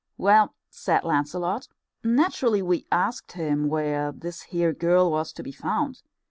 "Well," 0.17 0.55
said 0.71 1.03
Lancelot, 1.03 1.67
"naturally 2.03 2.63
we 2.63 2.87
asked 2.91 3.33
him 3.33 3.69
where 3.69 4.11
this 4.11 4.41
here 4.41 4.73
girl 4.73 5.11
was 5.11 5.31
to 5.33 5.43
be 5.43 5.51
found. 5.51 6.01